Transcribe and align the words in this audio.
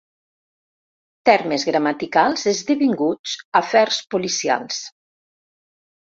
Termes 1.29 1.65
gramaticals 1.67 2.45
esdevinguts 2.51 3.33
afers 3.61 3.99
policials. 4.15 4.81